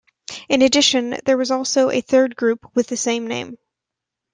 In 0.49 0.63
addition, 0.63 1.15
there 1.25 1.37
was 1.37 1.51
also 1.51 1.91
a 1.91 2.01
third 2.01 2.35
group 2.35 2.65
with 2.73 2.87
the 2.87 2.97
same 2.97 3.27
name. 3.27 3.59